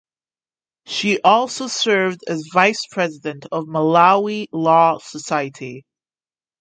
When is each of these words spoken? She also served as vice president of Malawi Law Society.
She 0.87 1.21
also 1.21 1.67
served 1.67 2.23
as 2.27 2.49
vice 2.51 2.87
president 2.89 3.45
of 3.51 3.65
Malawi 3.67 4.47
Law 4.51 4.97
Society. 4.97 5.85